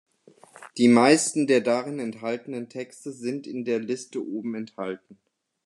[0.77, 5.19] Die meisten der darin enthaltenen Texte sind in der Liste oben enthalten.